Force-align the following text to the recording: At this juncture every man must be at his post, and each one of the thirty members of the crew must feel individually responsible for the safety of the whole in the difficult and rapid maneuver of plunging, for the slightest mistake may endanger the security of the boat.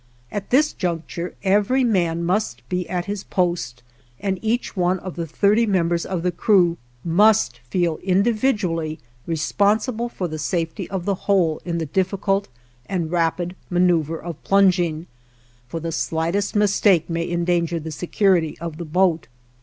At 0.31 0.49
this 0.49 0.73
juncture 0.73 1.35
every 1.43 1.83
man 1.83 2.23
must 2.23 2.67
be 2.69 2.89
at 2.89 3.05
his 3.05 3.23
post, 3.23 3.83
and 4.19 4.39
each 4.41 4.75
one 4.75 4.97
of 4.97 5.15
the 5.15 5.27
thirty 5.27 5.67
members 5.67 6.07
of 6.07 6.23
the 6.23 6.31
crew 6.31 6.77
must 7.05 7.59
feel 7.59 7.97
individually 8.01 8.97
responsible 9.27 10.09
for 10.09 10.27
the 10.27 10.39
safety 10.39 10.89
of 10.89 11.05
the 11.05 11.13
whole 11.29 11.61
in 11.65 11.77
the 11.77 11.85
difficult 11.85 12.47
and 12.87 13.11
rapid 13.11 13.55
maneuver 13.69 14.19
of 14.19 14.43
plunging, 14.43 15.05
for 15.67 15.79
the 15.79 15.91
slightest 15.91 16.55
mistake 16.55 17.07
may 17.07 17.29
endanger 17.29 17.79
the 17.79 17.91
security 17.91 18.57
of 18.57 18.77
the 18.77 18.85
boat. 18.85 19.27